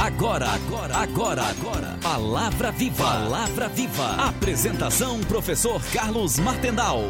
[0.00, 1.98] Agora, agora, agora, agora.
[2.00, 3.04] Palavra Viva.
[3.04, 4.28] Palavra Viva.
[4.28, 7.02] Apresentação: Professor Carlos Martendal.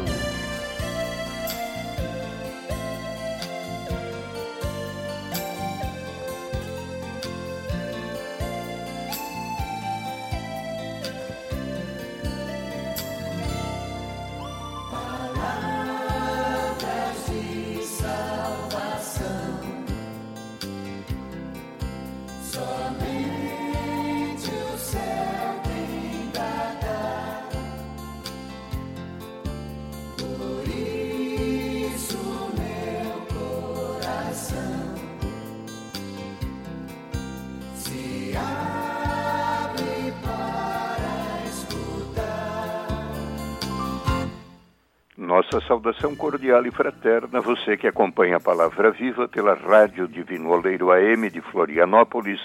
[45.81, 51.27] Saudação cordial e fraterna, você que acompanha a Palavra Viva pela Rádio Divino Oleiro AM
[51.27, 52.39] de Florianópolis,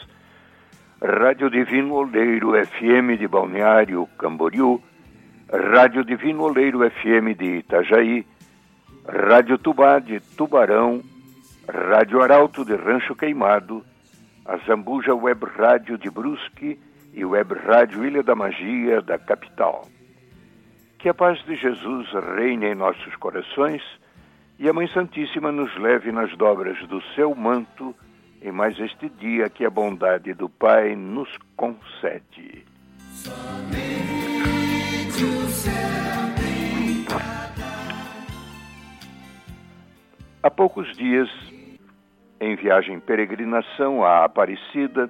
[1.02, 4.82] Rádio Divino Oleiro FM de Balneário Camboriú,
[5.52, 8.26] Rádio Divino Oleiro FM de Itajaí,
[9.07, 11.02] Rádio Tubá de Tubarão,
[11.68, 13.84] Rádio Arauto de Rancho Queimado,
[14.46, 16.80] a Zambuja Web Rádio de Brusque
[17.12, 19.87] e Web Rádio Ilha da Magia da capital.
[21.07, 23.80] Que a paz de Jesus reine em nossos corações
[24.59, 27.95] e a Mãe Santíssima nos leve nas dobras do seu manto
[28.43, 32.66] em mais este dia que a bondade do Pai nos concede.
[40.43, 41.30] Há poucos dias,
[42.41, 45.09] em viagem peregrinação à Aparecida,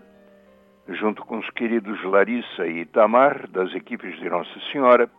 [0.90, 5.10] junto com os queridos Larissa e Itamar, das equipes de Nossa Senhora,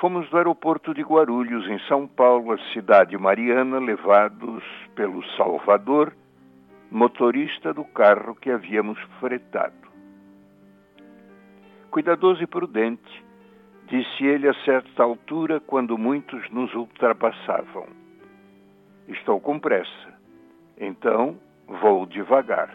[0.00, 6.16] Fomos do aeroporto de Guarulhos, em São Paulo, à cidade mariana, levados pelo Salvador,
[6.90, 9.90] motorista do carro que havíamos fretado.
[11.90, 13.24] Cuidadoso e prudente,
[13.88, 17.86] disse ele a certa altura, quando muitos nos ultrapassavam:
[19.06, 20.18] Estou com pressa,
[20.78, 22.74] então vou devagar.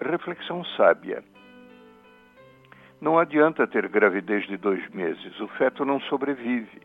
[0.00, 1.24] Reflexão sábia.
[3.00, 6.82] Não adianta ter gravidez de dois meses, o feto não sobrevive.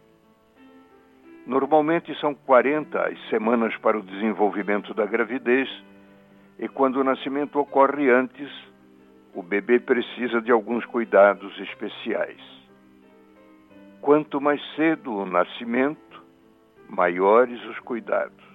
[1.46, 5.70] Normalmente são 40 as semanas para o desenvolvimento da gravidez,
[6.58, 8.50] e quando o nascimento ocorre antes,
[9.34, 12.42] o bebê precisa de alguns cuidados especiais.
[14.00, 16.24] Quanto mais cedo o nascimento,
[16.88, 18.46] maiores os cuidados.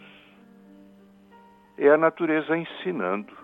[1.77, 3.40] É a natureza ensinando.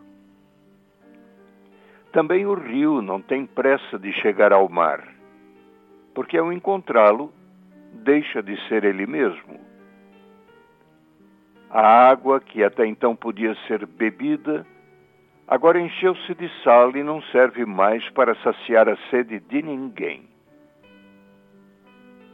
[2.17, 5.07] Também o rio não tem pressa de chegar ao mar,
[6.15, 7.31] porque ao encontrá-lo,
[7.93, 9.61] deixa de ser ele mesmo.
[11.69, 14.67] A água, que até então podia ser bebida,
[15.47, 20.27] agora encheu-se de sal e não serve mais para saciar a sede de ninguém.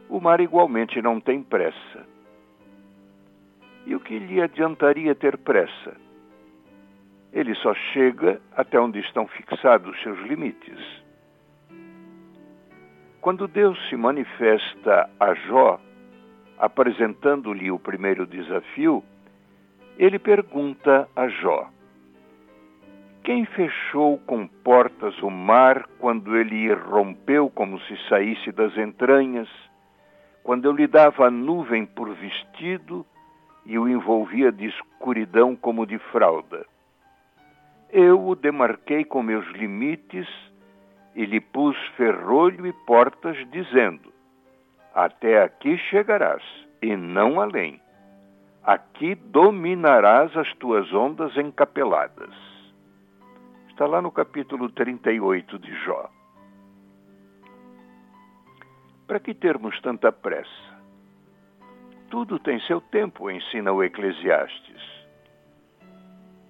[0.07, 2.07] O mar igualmente não tem pressa.
[3.85, 6.02] E o que lhe adiantaria ter pressa?
[7.33, 11.03] Ele só chega até onde estão fixados seus limites.
[13.19, 15.79] Quando Deus se manifesta a Jó,
[16.59, 19.03] apresentando-lhe o primeiro desafio,
[19.97, 21.69] ele pergunta a Jó:
[23.23, 29.49] Quem fechou com portas o mar quando ele rompeu como se saísse das entranhas,
[30.43, 33.03] quando eu lhe dava a nuvem por vestido
[33.65, 36.72] e o envolvia de escuridão como de fralda?
[37.93, 40.27] Eu o demarquei com meus limites
[41.15, 44.11] e lhe pus ferrolho e portas, dizendo:
[44.95, 46.43] Até aqui chegarás,
[46.81, 47.79] e não além.
[48.63, 52.33] Aqui dominarás as tuas ondas encapeladas.
[53.69, 56.09] Está lá no capítulo 38 de Jó.
[59.05, 60.73] Para que termos tanta pressa?
[62.09, 65.02] Tudo tem seu tempo, ensina o Eclesiastes.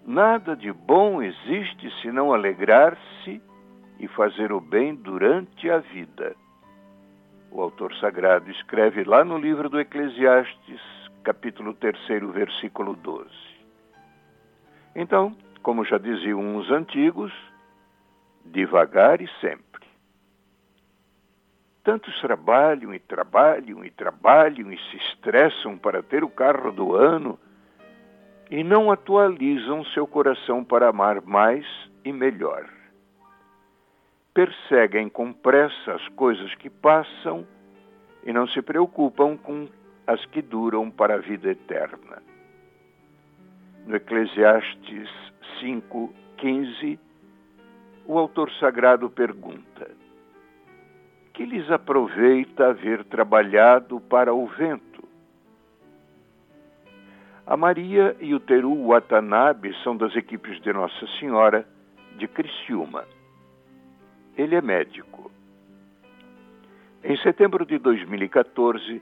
[0.05, 3.41] Nada de bom existe senão alegrar-se
[3.97, 6.35] e fazer o bem durante a vida.
[7.49, 10.81] O autor sagrado escreve lá no livro do Eclesiastes,
[11.23, 11.97] capítulo 3,
[12.33, 13.29] versículo 12.
[14.93, 17.31] Então, como já diziam os antigos,
[18.43, 19.87] devagar e sempre.
[21.81, 27.39] Tantos trabalham e trabalham e trabalham e se estressam para ter o carro do ano
[28.49, 31.65] e não atualizam seu coração para amar mais
[32.03, 32.67] e melhor.
[34.33, 37.47] Perseguem com pressa as coisas que passam
[38.23, 39.67] e não se preocupam com
[40.07, 42.21] as que duram para a vida eterna.
[43.85, 45.09] no Eclesiastes
[45.59, 46.97] 5:15,
[48.05, 49.89] o autor sagrado pergunta:
[51.33, 54.92] Que lhes aproveita haver trabalhado para o vento?
[57.45, 61.67] A Maria e o Teru Watanabe são das equipes de Nossa Senhora
[62.17, 63.03] de Criciúma.
[64.37, 65.29] Ele é médico.
[67.03, 69.01] Em setembro de 2014,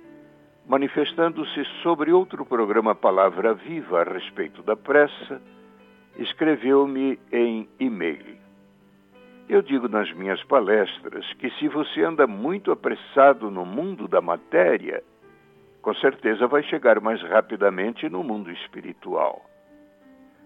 [0.67, 5.39] manifestando-se sobre outro programa Palavra Viva a respeito da pressa,
[6.17, 8.37] escreveu-me em e-mail.
[9.47, 15.03] Eu digo nas minhas palestras que se você anda muito apressado no mundo da matéria,
[15.81, 19.43] com certeza vai chegar mais rapidamente no mundo espiritual.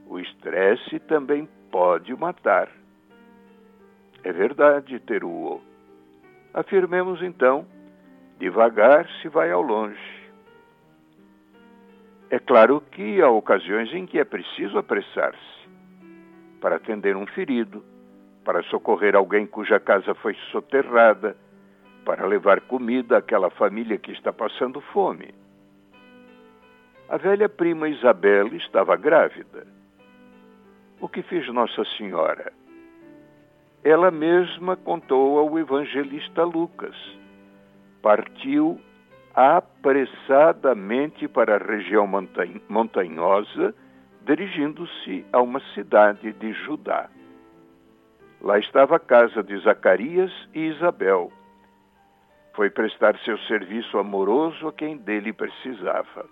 [0.08, 2.70] O estresse também pode matar.
[4.24, 5.62] É verdade, Teruo.
[6.54, 7.66] Afirmemos então,
[8.40, 10.16] devagar se vai ao longe.
[12.30, 15.70] É claro que há ocasiões em que é preciso apressar-se
[16.62, 17.84] para atender um ferido,
[18.44, 21.36] para socorrer alguém cuja casa foi soterrada,
[22.06, 25.34] para levar comida àquela família que está passando fome.
[27.10, 29.68] A velha prima Isabel estava grávida.
[31.02, 32.54] O que fez Nossa Senhora?
[33.84, 36.96] Ela mesma contou ao evangelista Lucas.
[38.02, 38.80] Partiu
[39.34, 42.08] apressadamente para a região
[42.70, 43.76] montanhosa,
[44.26, 47.10] dirigindo-se a uma cidade de Judá.
[48.42, 51.32] Lá estava a casa de Zacarias e Isabel.
[52.56, 56.30] Foi prestar seu serviço amoroso a quem dele precisava.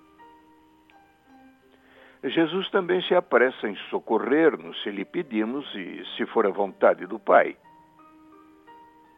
[2.24, 7.20] Jesus também se apressa em socorrer-nos se lhe pedimos e se for a vontade do
[7.20, 7.58] Pai.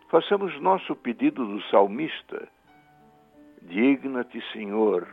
[0.10, 2.48] Façamos nosso pedido do salmista
[3.68, 5.08] Digna-te, Senhor,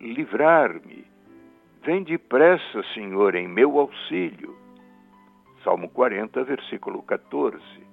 [0.00, 1.04] livrar-me.
[1.82, 4.56] Vem depressa, Senhor, em meu auxílio.
[5.62, 7.87] Salmo 40, versículo 14.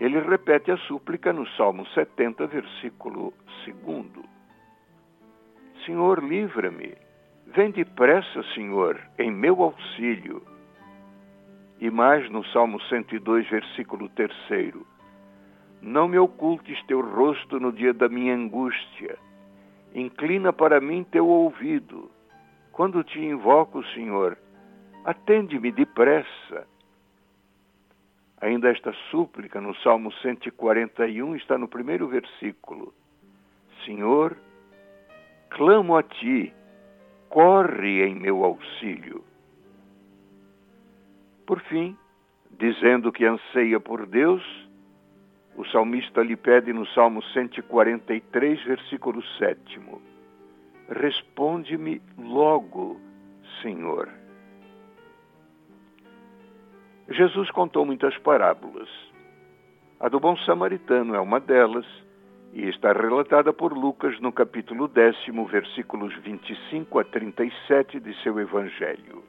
[0.00, 3.34] Ele repete a súplica no Salmo 70, versículo
[3.66, 4.06] 2.
[5.84, 6.94] Senhor, livra-me.
[7.48, 10.42] Vem depressa, Senhor, em meu auxílio.
[11.78, 14.30] E mais no Salmo 102, versículo 3.
[15.82, 19.18] Não me ocultes teu rosto no dia da minha angústia.
[19.94, 22.10] Inclina para mim teu ouvido.
[22.72, 24.38] Quando te invoco, Senhor,
[25.04, 26.66] atende-me depressa.
[28.40, 32.94] Ainda esta súplica no Salmo 141 está no primeiro versículo.
[33.84, 34.36] Senhor,
[35.50, 36.52] clamo a ti,
[37.28, 39.24] corre em meu auxílio.
[41.46, 41.96] Por fim,
[42.58, 44.42] dizendo que anseia por Deus,
[45.56, 49.80] o salmista lhe pede no Salmo 143, versículo 7.
[50.88, 52.98] Responde-me logo,
[53.60, 54.19] Senhor.
[57.10, 58.88] Jesus contou muitas parábolas.
[59.98, 61.86] A do bom samaritano é uma delas
[62.52, 69.24] e está relatada por Lucas no capítulo décimo, versículos 25 a 37 de seu evangelho.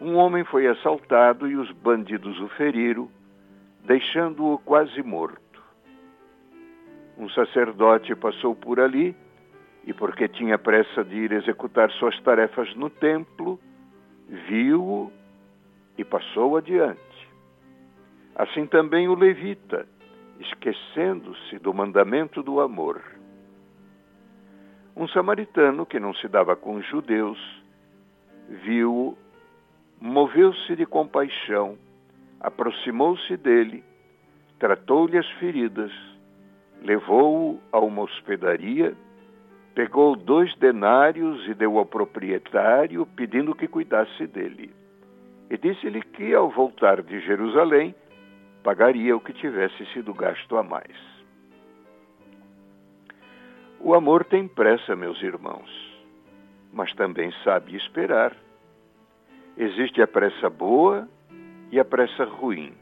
[0.00, 3.08] Um homem foi assaltado e os bandidos o feriram
[3.84, 5.62] deixando-o quase morto.
[7.16, 9.14] Um sacerdote passou por ali
[9.86, 13.58] e, porque tinha pressa de ir executar suas tarefas no templo,
[14.28, 15.12] viu-o
[15.96, 17.00] e passou adiante.
[18.34, 19.86] Assim também o levita,
[20.40, 23.02] esquecendo-se do mandamento do amor.
[24.96, 27.38] Um samaritano que não se dava com os judeus,
[28.48, 29.16] viu-o,
[30.00, 31.78] moveu-se de compaixão
[32.44, 33.82] aproximou-se dele,
[34.58, 35.90] tratou-lhe as feridas,
[36.82, 38.94] levou-o a uma hospedaria,
[39.74, 44.70] pegou dois denários e deu ao proprietário, pedindo que cuidasse dele.
[45.50, 47.94] E disse-lhe que, ao voltar de Jerusalém,
[48.62, 50.96] pagaria o que tivesse sido gasto a mais.
[53.78, 55.70] O amor tem pressa, meus irmãos,
[56.72, 58.34] mas também sabe esperar.
[59.58, 61.06] Existe a pressa boa
[61.70, 62.72] e a pressa ruim.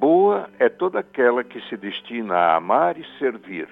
[0.00, 3.68] Boa é toda aquela que se destina a amar e servir.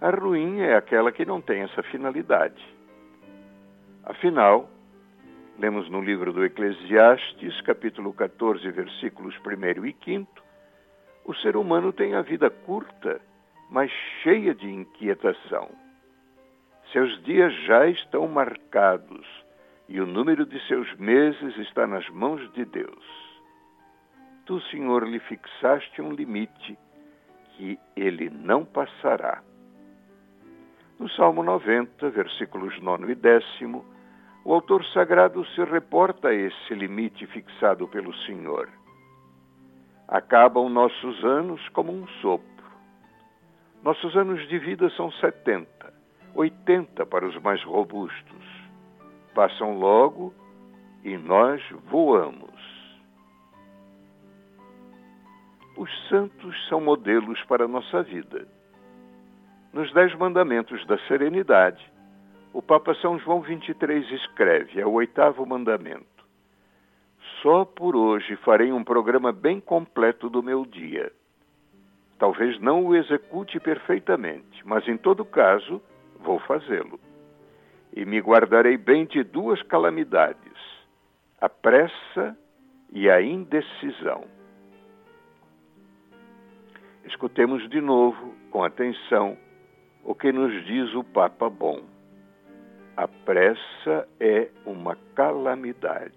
[0.00, 2.62] A ruim é aquela que não tem essa finalidade.
[4.04, 4.70] Afinal,
[5.58, 10.42] lemos no livro do Eclesiastes, capítulo 14, versículos 1 e 5,
[11.24, 13.20] o ser humano tem a vida curta,
[13.70, 13.90] mas
[14.22, 15.70] cheia de inquietação.
[16.92, 19.26] Seus dias já estão marcados
[19.88, 23.04] e o número de seus meses está nas mãos de Deus.
[24.46, 26.76] Tu, Senhor, lhe fixaste um limite
[27.56, 29.42] que ele não passará.
[30.98, 33.44] No Salmo 90, versículos 9 e 10,
[34.44, 38.68] O autor sagrado se reporta a esse limite fixado pelo Senhor.
[40.06, 42.44] Acabam nossos anos como um sopro.
[43.82, 45.66] Nossos anos de vida são 70,
[46.34, 48.44] 80 para os mais robustos.
[49.34, 50.34] Passam logo
[51.02, 52.52] e nós voamos.
[55.74, 58.46] Os santos são modelos para a nossa vida.
[59.72, 61.93] Nos Dez Mandamentos da Serenidade,
[62.54, 66.06] o Papa São João XXIII escreve, é o oitavo mandamento.
[67.42, 71.12] Só por hoje farei um programa bem completo do meu dia.
[72.16, 75.82] Talvez não o execute perfeitamente, mas em todo caso,
[76.20, 77.00] vou fazê-lo.
[77.92, 80.56] E me guardarei bem de duas calamidades:
[81.40, 82.38] a pressa
[82.92, 84.26] e a indecisão.
[87.04, 89.36] Escutemos de novo, com atenção,
[90.04, 91.93] o que nos diz o Papa Bom.
[92.96, 96.14] A pressa é uma calamidade.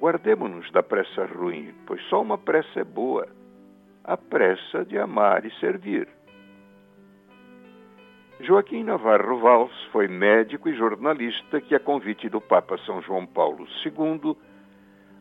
[0.00, 3.26] Guardemos-nos da pressa ruim, pois só uma pressa é boa
[4.04, 6.08] a pressa de amar e servir.
[8.40, 13.66] Joaquim Navarro Valls foi médico e jornalista que, a convite do Papa São João Paulo
[13.84, 14.36] II,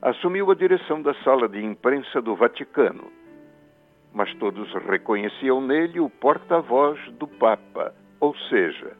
[0.01, 3.11] assumiu a direção da sala de imprensa do Vaticano
[4.17, 8.97] mas todos reconheciam nele o porta-voz do Papa, ou seja,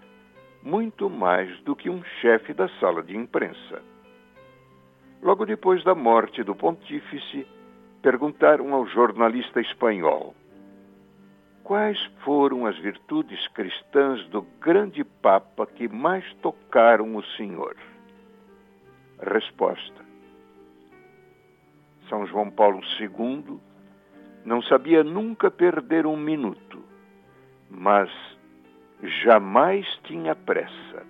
[0.68, 3.82] muito mais do que um chefe da sala de imprensa.
[5.22, 7.48] Logo depois da morte do pontífice,
[8.02, 10.36] perguntaram ao jornalista espanhol
[11.64, 17.78] quais foram as virtudes cristãs do grande Papa que mais tocaram o Senhor.
[19.22, 20.06] Resposta:
[22.10, 23.58] São João Paulo II
[24.44, 26.84] não sabia nunca perder um minuto,
[27.70, 28.10] mas
[29.02, 31.06] jamais tinha pressa.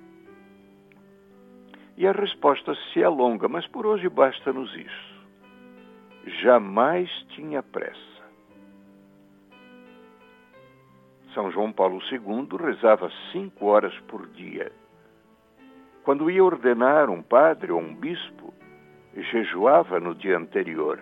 [1.96, 5.26] E a resposta se alonga, mas por hoje basta-nos isso.
[6.42, 7.98] Jamais tinha pressa.
[11.34, 14.72] São João Paulo II rezava cinco horas por dia.
[16.04, 18.54] Quando ia ordenar um padre ou um bispo,
[19.16, 21.00] jejuava no dia anterior.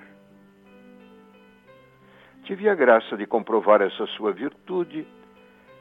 [2.44, 5.06] Tive a graça de comprovar essa sua virtude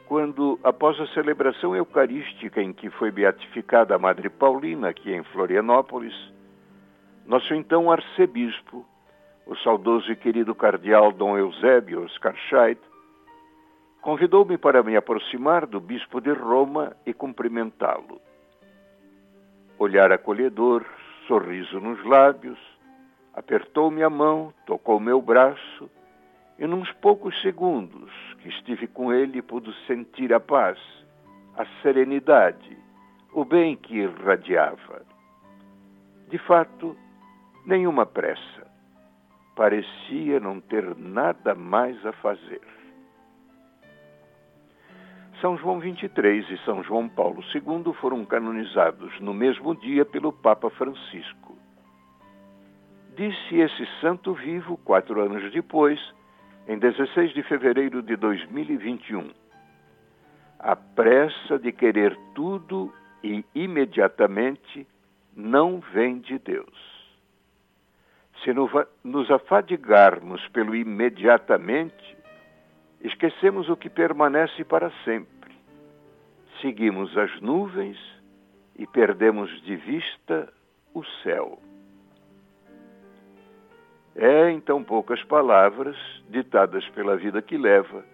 [0.07, 6.13] quando, após a celebração eucarística em que foi beatificada a Madre Paulina, aqui em Florianópolis,
[7.25, 8.85] nosso então arcebispo,
[9.45, 12.81] o saudoso e querido cardeal Dom Eusébio Oscar Scheidt,
[14.01, 18.21] convidou-me para me aproximar do bispo de Roma e cumprimentá-lo.
[19.79, 20.85] Olhar acolhedor,
[21.27, 22.59] sorriso nos lábios,
[23.33, 25.89] apertou-me a mão, tocou meu braço
[26.57, 30.79] e, nos poucos segundos que estive com ele, pude sentir a paz,
[31.57, 32.77] a serenidade,
[33.33, 35.05] o bem que irradiava.
[36.29, 36.95] De fato,
[37.65, 38.65] nenhuma pressa.
[39.55, 42.61] Parecia não ter nada mais a fazer.
[45.41, 50.69] São João XXIII e São João Paulo II foram canonizados no mesmo dia pelo Papa
[50.69, 51.57] Francisco.
[53.15, 55.99] Disse esse santo vivo, quatro anos depois,
[56.67, 59.29] em 16 de fevereiro de 2021.
[60.59, 62.93] A pressa de querer tudo
[63.23, 64.87] e imediatamente
[65.35, 66.95] não vem de Deus.
[68.43, 68.51] Se
[69.03, 72.17] nos afadigarmos pelo imediatamente,
[73.01, 75.55] esquecemos o que permanece para sempre.
[76.61, 77.97] Seguimos as nuvens
[78.77, 80.51] e perdemos de vista
[80.93, 81.59] o céu.
[84.15, 85.97] É, em tão poucas palavras,
[86.29, 88.05] ditadas pela vida que leva,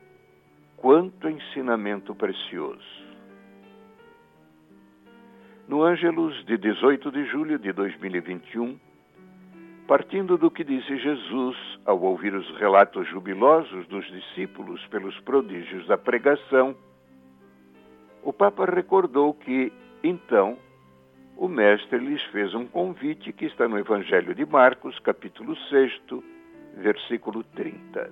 [0.75, 3.01] quanto ensinamento precioso.
[5.67, 8.79] No Ângelus de 18 de julho de 2021,
[9.87, 11.55] partindo do que disse Jesus
[11.85, 16.75] ao ouvir os relatos jubilosos dos discípulos pelos prodígios da pregação,
[18.23, 19.71] o Papa recordou que,
[20.03, 20.57] então,
[21.35, 26.01] o Mestre lhes fez um convite que está no Evangelho de Marcos, capítulo 6,
[26.77, 28.11] versículo 30.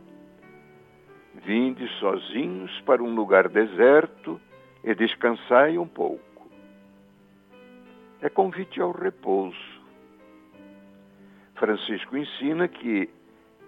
[1.46, 4.40] Vinde sozinhos para um lugar deserto
[4.84, 6.50] e descansai um pouco.
[8.22, 9.80] É convite ao repouso.
[11.56, 13.10] Francisco ensina que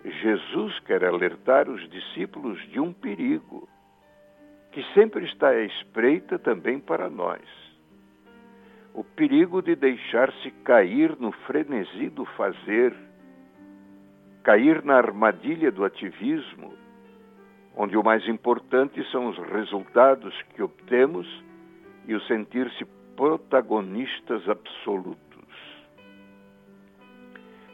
[0.03, 3.67] Jesus quer alertar os discípulos de um perigo,
[4.71, 7.70] que sempre está à espreita também para nós
[8.93, 12.93] o perigo de deixar-se cair no frenesi do fazer,
[14.43, 16.73] cair na armadilha do ativismo,
[17.75, 21.27] onde o mais importante são os resultados que obtemos
[22.07, 25.21] e o sentir-se protagonistas absolutos.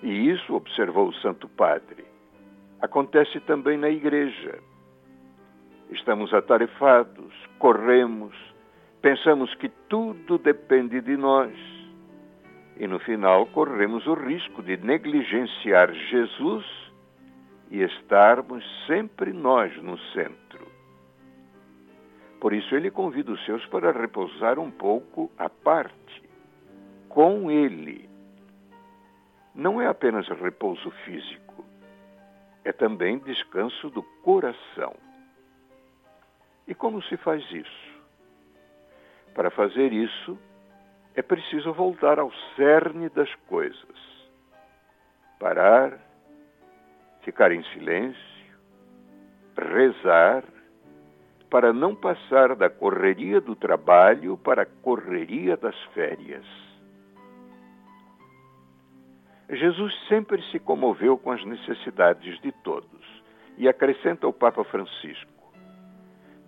[0.04, 2.06] E isso, observou o Santo Padre,
[2.80, 4.60] acontece também na igreja.
[5.90, 8.36] Estamos atarefados, corremos,
[9.08, 11.54] pensamos que tudo depende de nós.
[12.76, 16.66] E no final corremos o risco de negligenciar Jesus
[17.72, 20.68] e estarmos sempre nós no centro.
[22.42, 26.22] Por isso ele convida os seus para repousar um pouco à parte,
[27.08, 28.10] com ele.
[29.56, 31.64] Não é apenas repouso físico,
[32.66, 34.94] é também descanso do coração.
[36.68, 37.87] E como se faz isso?
[39.38, 40.36] Para fazer isso,
[41.14, 44.28] é preciso voltar ao cerne das coisas.
[45.40, 46.00] Parar,
[47.22, 48.58] ficar em silêncio,
[49.56, 50.44] rezar,
[51.52, 56.46] para não passar da correria do trabalho para a correria das férias.
[59.52, 63.24] Jesus sempre se comoveu com as necessidades de todos
[63.56, 65.54] e acrescenta o Papa Francisco: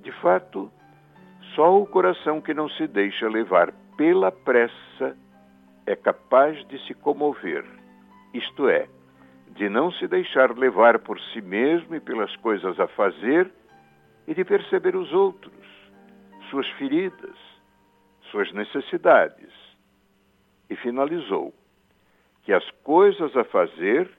[0.01, 0.71] de fato,
[1.59, 5.17] só o coração que não se deixa levar pela pressa
[5.85, 7.65] é capaz de se comover,
[8.33, 8.87] isto é,
[9.57, 13.51] de não se deixar levar por si mesmo e pelas coisas a fazer
[14.25, 15.53] e de perceber os outros,
[16.49, 17.35] suas feridas,
[18.31, 19.51] suas necessidades.
[20.69, 21.53] E finalizou
[22.43, 24.09] que as coisas a fazer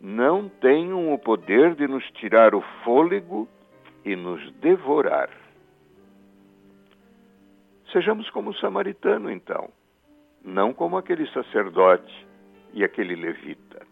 [0.00, 3.48] não tenham o poder de nos tirar o fôlego
[4.04, 5.30] e nos devorar.
[7.92, 9.70] Sejamos como o samaritano, então,
[10.44, 12.26] não como aquele sacerdote
[12.72, 13.86] e aquele levita.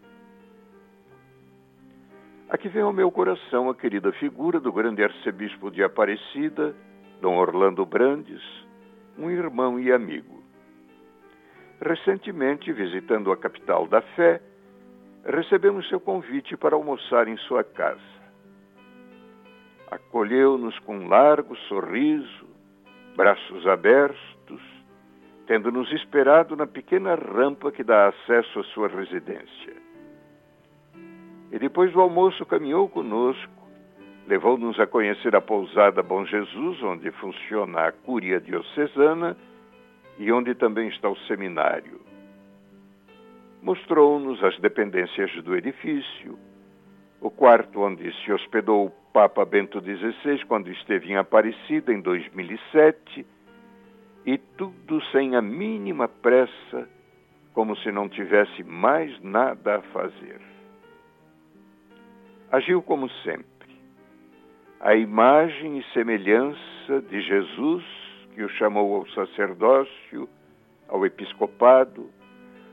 [2.49, 6.75] Aqui vem ao meu coração a querida figura do grande arcebispo de Aparecida,
[7.19, 8.41] Dom Orlando Brandes,
[9.17, 10.43] um irmão e amigo.
[11.81, 14.41] Recentemente, visitando a capital da fé,
[15.25, 18.17] recebemos seu convite para almoçar em sua casa
[19.89, 22.46] acolheu-nos com um largo sorriso,
[23.17, 24.61] braços abertos,
[25.47, 29.73] tendo-nos esperado na pequena rampa que dá acesso à sua residência.
[31.51, 33.51] E depois do almoço caminhou conosco,
[34.27, 39.35] levou-nos a conhecer a pousada Bom Jesus, onde funciona a Cúria Diocesana
[40.19, 41.99] e onde também está o seminário.
[43.63, 46.37] Mostrou-nos as dependências do edifício,
[47.19, 53.25] o quarto onde se hospedou o Papa Bento XVI quando esteve em Aparecida em 2007,
[54.23, 56.87] e tudo sem a mínima pressa,
[57.51, 60.39] como se não tivesse mais nada a fazer.
[62.51, 63.47] Agiu como sempre,
[64.79, 67.83] a imagem e semelhança de Jesus,
[68.35, 70.29] que o chamou ao sacerdócio,
[70.87, 72.07] ao episcopado,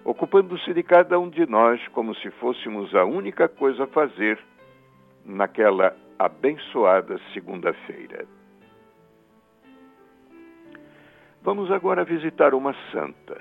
[0.05, 4.39] ocupando-se de cada um de nós como se fôssemos a única coisa a fazer
[5.25, 8.27] naquela abençoada segunda-feira.
[11.43, 13.41] Vamos agora visitar uma santa,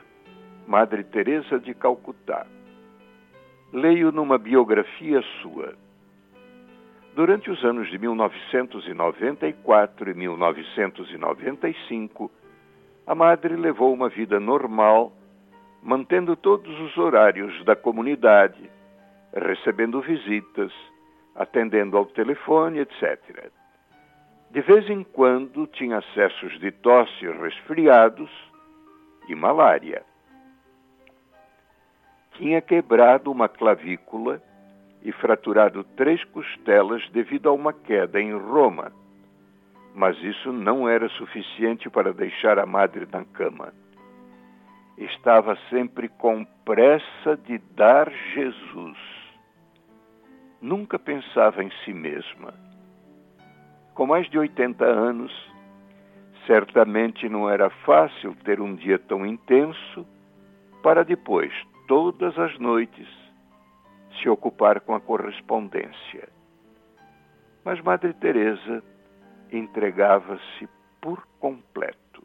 [0.68, 2.46] Madre Teresa de Calcutá.
[3.72, 5.74] Leio numa biografia sua.
[7.16, 12.30] Durante os anos de 1994 e 1995,
[13.08, 15.14] a madre levou uma vida normal
[15.82, 18.70] mantendo todos os horários da comunidade,
[19.34, 20.72] recebendo visitas,
[21.36, 23.52] atendendo ao telefone, etc.
[24.52, 28.30] De vez em quando tinha acessos de tosse, resfriados
[29.28, 30.04] e malária.
[32.34, 34.42] Tinha quebrado uma clavícula
[35.02, 38.92] e fraturado três costelas devido a uma queda em Roma.
[39.96, 43.74] Mas isso não era suficiente para deixar a madre na cama
[44.98, 49.23] estava sempre com pressa de dar Jesus.
[50.64, 52.54] Nunca pensava em si mesma.
[53.94, 55.30] Com mais de 80 anos,
[56.48, 60.08] certamente não era fácil ter um dia tão intenso
[60.82, 61.52] para depois,
[61.86, 63.10] todas as noites,
[64.22, 66.30] se ocupar com a correspondência.
[67.66, 68.82] Mas Madre Teresa
[69.52, 70.70] entregava-se
[71.02, 72.24] por completo.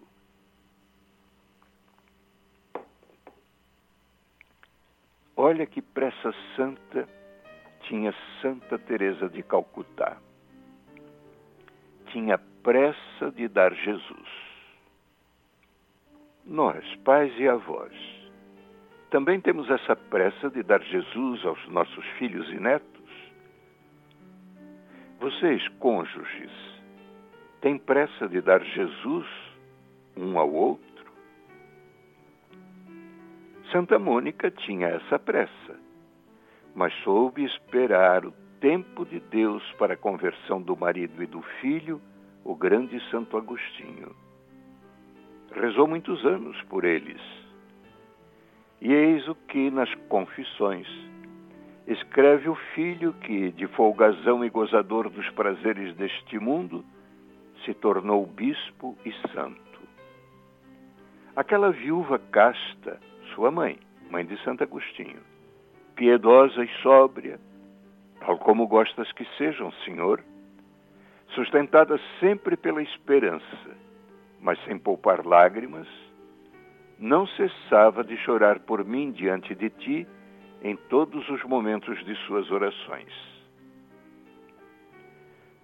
[5.37, 7.18] Olha que pressa santa
[7.89, 10.19] tinha Santa Teresa de Calcutá.
[12.13, 14.29] Tinha pressa de dar Jesus.
[16.45, 17.93] Nós, pais e avós,
[19.11, 22.99] também temos essa pressa de dar Jesus aos nossos filhos e netos?
[25.19, 26.53] Vocês, cônjuges,
[27.61, 29.27] têm pressa de dar Jesus
[30.17, 30.87] um ao outro?
[33.73, 35.88] Santa Mônica tinha essa pressa,
[36.79, 42.01] mas soube esperar o tempo de Deus para a conversão do marido e do filho,
[42.45, 44.15] o grande Santo Agostinho.
[45.51, 47.21] Rezou muitos anos por eles.
[48.81, 50.87] E eis o que nas Confissões
[51.89, 56.85] escreve o filho que, de folgazão e gozador dos prazeres deste mundo,
[57.65, 59.81] se tornou bispo e santo.
[61.35, 63.01] Aquela viúva casta,
[63.35, 63.81] sua mãe,
[64.13, 65.28] mãe de Santo Agostinho,
[65.99, 67.41] piedosa e sóbria,
[68.21, 70.23] tal como gostas que sejam, Senhor,
[71.35, 73.77] sustentada sempre pela esperança,
[74.41, 75.89] mas sem poupar lágrimas,
[77.01, 80.07] não cessava de chorar por mim diante de ti
[80.63, 83.13] em todos os momentos de suas orações.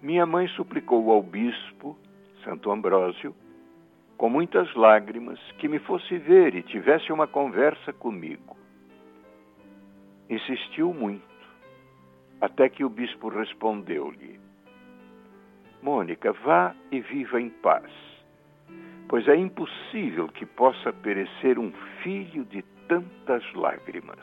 [0.01, 1.97] Minha mãe suplicou ao bispo,
[2.43, 3.33] Santo Ambrósio,
[4.17, 8.64] com muitas lágrimas, que me fosse ver e tivesse uma conversa comigo.
[10.29, 11.23] Insistiu muito,
[12.41, 14.39] até que o bispo respondeu-lhe:
[15.81, 17.91] Mônica, vá e viva em paz,
[19.07, 24.19] pois é impossível que possa perecer um filho de tantas lágrimas.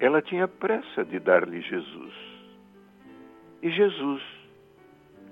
[0.00, 2.14] Ela tinha pressa de dar-lhe Jesus.
[3.60, 4.22] E Jesus,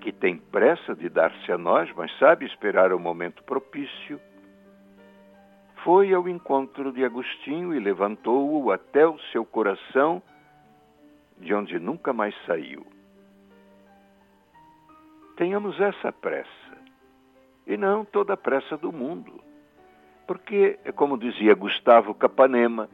[0.00, 4.20] que tem pressa de dar-se a nós, mas sabe esperar o momento propício,
[5.86, 10.20] foi ao encontro de Agostinho e levantou-o até o seu coração,
[11.38, 12.84] de onde nunca mais saiu.
[15.36, 16.76] Tenhamos essa pressa,
[17.64, 19.40] e não toda a pressa do mundo,
[20.26, 22.88] porque, como dizia Gustavo Capanema,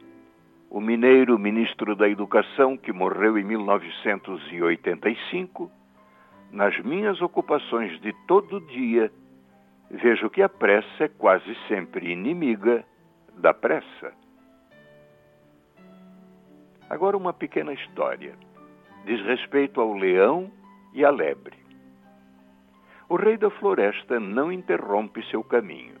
[0.69, 5.71] o mineiro ministro da Educação, que morreu em 1985,
[6.51, 9.11] nas minhas ocupações de todo dia,
[9.93, 12.83] vejo que a pressa é quase sempre inimiga
[13.37, 14.11] da pressa.
[16.89, 18.33] Agora, uma pequena história.
[19.05, 20.51] Diz respeito ao leão
[20.93, 21.57] e à lebre.
[23.09, 25.95] O rei da floresta não interrompe seu caminho.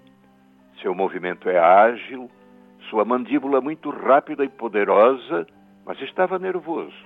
[0.81, 2.29] Seu movimento é ágil,
[2.89, 5.45] sua mandíbula muito rápida e poderosa,
[5.85, 7.05] mas estava nervoso.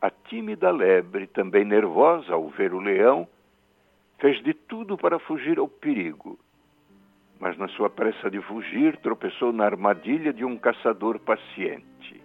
[0.00, 3.26] A tímida lebre, também nervosa ao ver o leão,
[4.18, 6.38] fez de tudo para fugir ao perigo.
[7.38, 12.22] Mas na sua pressa de fugir, tropeçou na armadilha de um caçador paciente.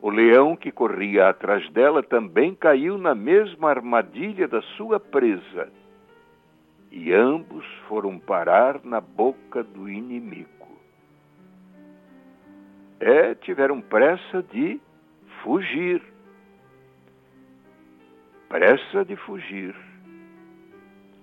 [0.00, 5.70] O leão que corria atrás dela também caiu na mesma armadilha da sua presa
[6.90, 10.50] e ambos foram parar na boca do inimigo.
[13.00, 14.78] É, tiveram pressa de
[15.42, 16.02] fugir.
[18.48, 19.74] Pressa de fugir.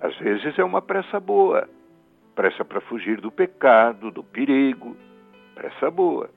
[0.02, 1.68] Às vezes é uma pressa boa.
[2.36, 4.96] Pressa para fugir do pecado, do perigo.
[5.56, 6.30] Pressa boa.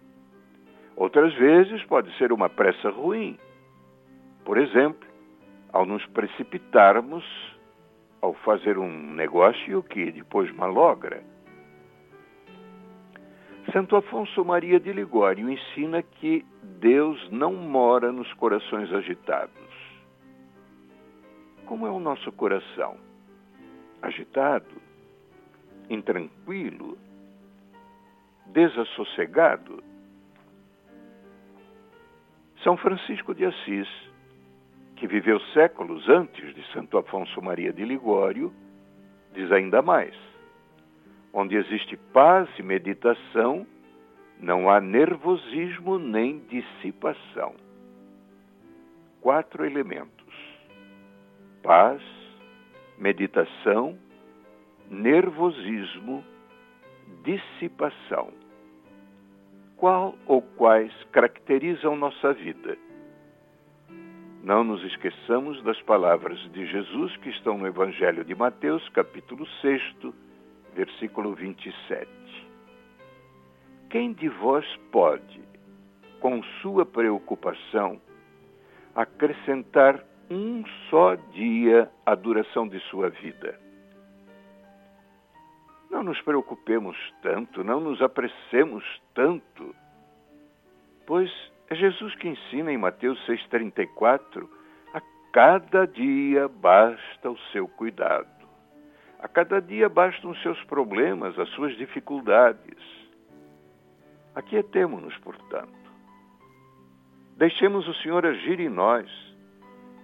[0.97, 3.39] Outras vezes pode ser uma pressa ruim.
[4.45, 5.09] Por exemplo,
[5.73, 7.25] ao nos precipitarmos
[8.21, 11.23] ao fazer um negócio que depois malogra.
[13.73, 19.53] Santo Afonso Maria de Ligório ensina que Deus não mora nos corações agitados.
[21.67, 22.97] Como é o nosso coração?
[24.03, 24.83] Agitado,
[25.89, 26.99] intranquilo,
[28.47, 29.83] desassossegado?
[32.63, 33.89] São Francisco de Assis
[34.97, 38.53] que viveu séculos antes de Santo Afonso Maria de Ligório,
[39.33, 40.15] diz ainda mais:
[41.33, 43.67] onde existe paz e meditação,
[44.39, 47.55] não há nervosismo nem dissipação.
[49.21, 50.35] Quatro elementos:
[51.63, 52.01] paz,
[53.03, 53.99] meditação,
[54.89, 56.25] nervosismo,
[57.25, 58.33] dissipação.
[59.77, 62.79] Qual ou quais caracterizam nossa vida?
[64.45, 69.83] Não nos esqueçamos das palavras de Jesus que estão no Evangelho de Mateus, capítulo 6,
[70.77, 72.09] versículo 27.
[73.91, 75.41] Quem de vós pode,
[76.21, 78.01] com sua preocupação,
[78.95, 83.59] acrescentar um só dia à duração de sua vida?
[85.91, 89.75] Não nos preocupemos tanto, não nos apressemos tanto,
[91.07, 91.31] pois
[91.69, 94.49] é Jesus que ensina em Mateus 6,34:
[94.95, 95.01] a
[95.33, 98.29] cada dia basta o seu cuidado.
[99.19, 102.77] A cada dia bastam os seus problemas, as suas dificuldades.
[104.35, 105.83] Aquietemo-nos, portanto.
[107.37, 109.09] Deixemos o Senhor agir em nós.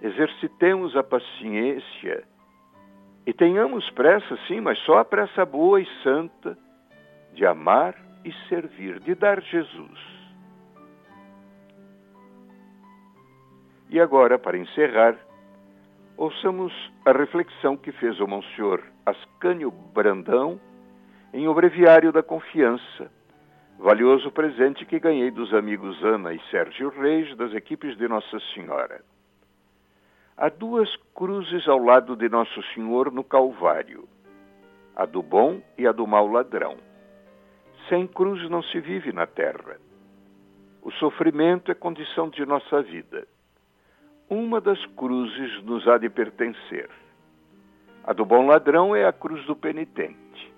[0.01, 2.23] Exercitemos a paciência
[3.25, 6.57] E tenhamos pressa, sim, mas só a pressa boa e santa
[7.33, 9.99] de amar e servir, de dar Jesus.
[13.89, 15.15] E agora, para encerrar,
[16.15, 16.73] ouçamos
[17.05, 20.59] a reflexão que fez o Monsenhor Ascânio Brandão
[21.33, 23.11] em O Breviário da Confiança,
[23.77, 29.01] valioso presente que ganhei dos amigos Ana e Sérgio Reis das equipes de Nossa Senhora.
[30.41, 34.07] Há duas cruzes ao lado de Nosso Senhor no Calvário,
[34.95, 36.77] a do bom e a do mau ladrão.
[37.89, 39.75] Sem cruz não se vive na terra.
[40.81, 43.27] O sofrimento é condição de nossa vida.
[44.29, 46.89] Uma das cruzes nos há de pertencer.
[48.05, 50.53] A do bom ladrão é a cruz do penitente.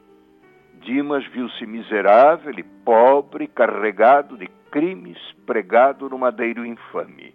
[0.82, 5.18] Dimas viu-se miserável e pobre, carregado de crimes,
[5.48, 7.34] pregado no madeiro infame.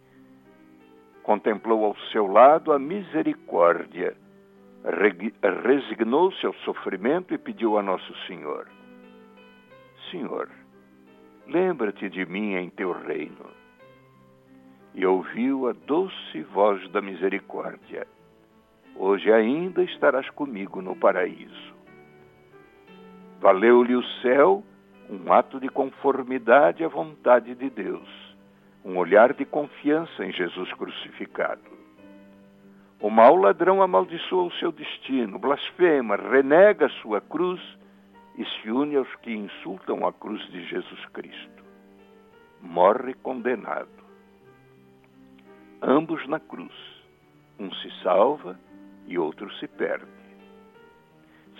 [1.27, 4.17] Contemplou ao seu lado a misericórdia,
[5.65, 8.69] resignou-se ao sofrimento e pediu a Nosso Senhor:
[10.09, 10.49] Senhor,
[11.49, 13.51] lembra-te de mim em teu reino.
[14.95, 18.07] E ouviu a doce voz da misericórdia.
[18.95, 21.75] Hoje ainda estarás comigo no paraíso.
[23.41, 24.63] Valeu-lhe o céu
[25.11, 28.36] um ato de conformidade à vontade de Deus,
[28.87, 31.61] um olhar de confiança em Jesus crucificado.
[33.01, 37.61] O mau ladrão amaldiçoa o seu destino, blasfema, renega sua cruz
[38.39, 41.65] e se une aos que insultam a cruz de Jesus Cristo.
[42.63, 43.89] Morre condenado.
[45.83, 46.73] Ambos na cruz.
[47.59, 48.57] Um se salva
[49.05, 50.07] e outro se perde.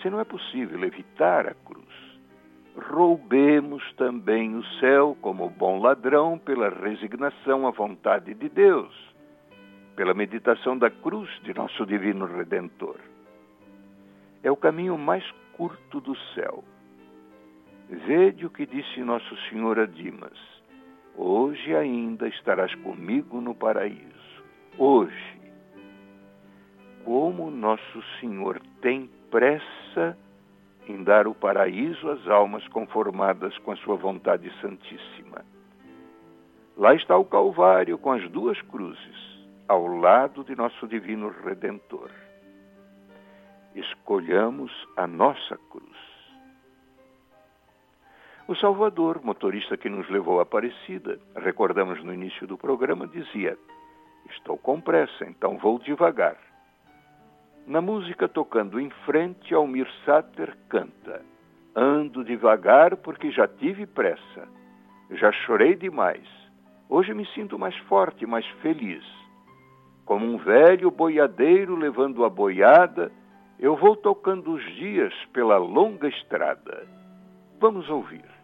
[0.01, 2.06] Se não é possível evitar a cruz,
[2.77, 8.93] roubemos também o céu como bom ladrão pela resignação à vontade de Deus,
[9.95, 12.97] pela meditação da cruz de nosso Divino Redentor.
[14.43, 16.63] É o caminho mais curto do céu.
[17.89, 20.37] Vede o que disse Nosso Senhor a Dimas:
[21.15, 24.43] Hoje ainda estarás comigo no paraíso.
[24.77, 25.37] Hoje.
[27.03, 30.17] Como Nosso Senhor tem pressa
[30.87, 35.45] em dar o paraíso às almas conformadas com a sua vontade santíssima.
[36.75, 42.09] Lá está o Calvário com as duas cruzes, ao lado de nosso divino Redentor
[43.79, 45.97] escolhamos a nossa cruz.
[48.47, 53.57] O Salvador, motorista que nos levou a Aparecida, recordamos no início do programa, dizia:
[54.29, 56.37] Estou com pressa, então vou devagar.
[57.67, 61.21] Na música tocando em frente, Almir Sater canta:
[61.75, 64.47] Ando devagar porque já tive pressa.
[65.11, 66.25] Já chorei demais.
[66.89, 69.03] Hoje me sinto mais forte, mais feliz.
[70.05, 73.11] Como um velho boiadeiro levando a boiada
[73.59, 76.87] eu vou tocando os dias pela longa estrada.
[77.59, 78.36] Vamos ouvir.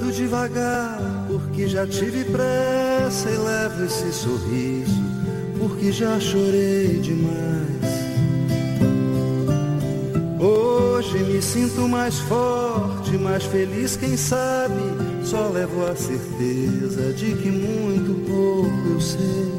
[0.00, 5.02] Ando devagar porque já tive pressa e levo esse sorriso,
[5.58, 7.98] porque já chorei demais.
[10.38, 14.80] Hoje me sinto mais forte, mais feliz, quem sabe?
[15.24, 19.52] Só levo a certeza de que muito pouco eu sei,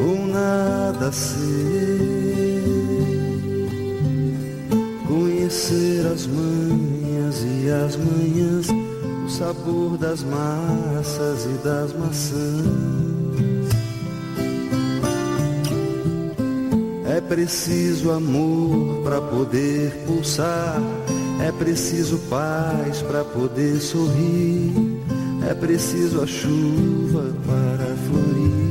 [0.00, 1.68] ou nada sei.
[5.06, 7.07] Conhecer as manhas
[7.60, 8.66] e as manhãs
[9.28, 13.68] sabor das massas e das maçãs.
[17.06, 20.80] É preciso amor para poder pulsar,
[21.46, 24.72] é preciso paz para poder sorrir,
[25.48, 28.68] é preciso a chuva para florir.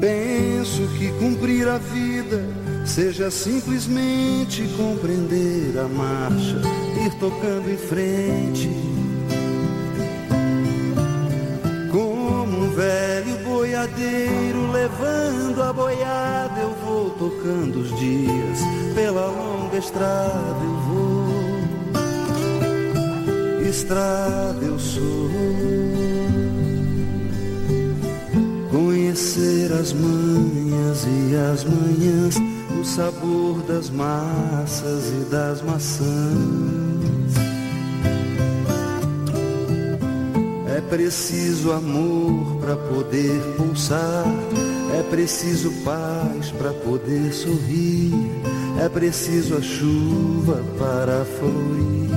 [0.00, 2.59] Penso que cumprir a vida
[2.94, 6.60] seja simplesmente compreender a marcha
[7.04, 8.68] ir tocando em frente.
[11.92, 18.58] Como um velho boiadeiro levando a boiada, eu vou tocando os dias
[18.96, 20.64] pela longa estrada.
[20.64, 21.28] Eu vou,
[23.68, 25.30] estrada eu sou.
[28.68, 32.49] Conhecer as manhas e as manhãs,
[32.90, 36.90] sabor das massas e das maçãs
[40.90, 44.24] preciso amor para poder pulsar.
[44.98, 48.12] É preciso paz para poder sorrir.
[48.82, 52.10] É preciso a chuva para florir.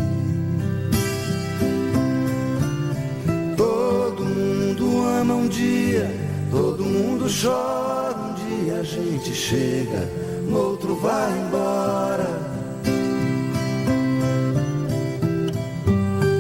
[3.56, 6.10] Todo mundo ama um dia,
[6.50, 8.18] todo mundo chora.
[8.18, 10.10] Um dia a gente chega,
[10.52, 12.54] outro vai embora.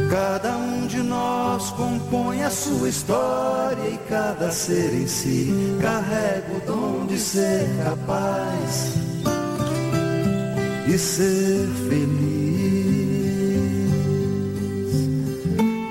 [0.09, 6.65] Cada um de nós compõe a sua história e cada ser em si carrega o
[6.65, 8.93] dom de ser capaz
[10.87, 12.43] e ser feliz.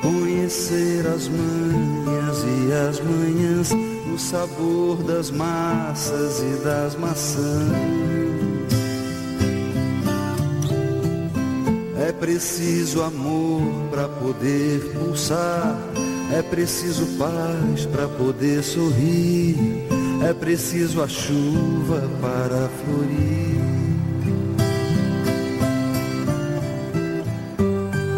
[0.03, 3.71] Conhecer as manhas e as manhãs,
[4.13, 8.02] o sabor das massas e das maçãs.
[12.23, 15.77] Preciso amor para poder pulsar,
[16.33, 19.57] é preciso paz para poder sorrir,
[20.25, 23.61] é preciso a chuva para florir.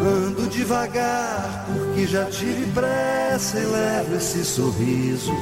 [0.07, 5.33] Ando devagar porque já tive pressa e levo esse sorriso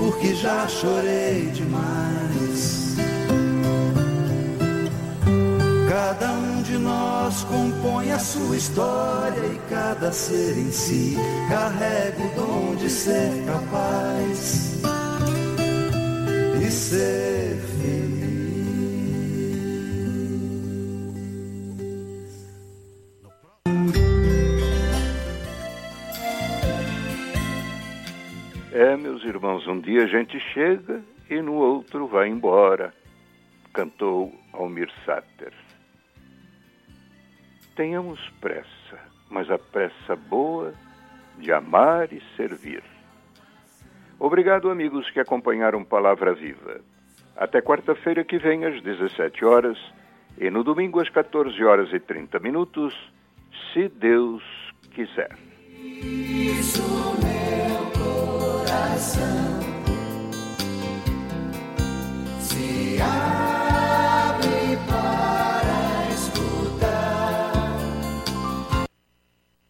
[0.00, 2.89] porque já chorei demais.
[6.80, 11.16] Nós compõe a sua história e cada ser em si
[11.48, 14.80] carrega o dom de ser capaz
[16.60, 18.20] e ser feliz.
[28.72, 32.94] É, meus irmãos, um dia a gente chega e no outro vai embora,
[33.72, 35.52] cantou Almir Sater
[37.80, 38.98] tenhamos pressa,
[39.30, 40.74] mas a pressa boa
[41.38, 42.82] de amar e servir.
[44.18, 46.82] Obrigado, amigos que acompanharam Palavra Viva.
[47.34, 49.78] Até quarta-feira que vem, às 17 horas,
[50.36, 52.94] e no domingo, às 14 horas e 30 minutos,
[53.72, 54.42] se Deus
[54.90, 55.34] quiser.
[55.72, 56.82] Isso,
[57.22, 57.92] meu
[58.66, 59.60] coração,
[62.40, 63.69] se há...